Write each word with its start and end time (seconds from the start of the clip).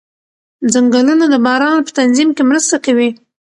ځنګلونه 0.73 1.25
د 1.29 1.35
باران 1.45 1.77
په 1.85 1.91
تنظیم 1.99 2.29
کې 2.37 2.43
مرسته 2.49 2.75
کوي 2.85 3.09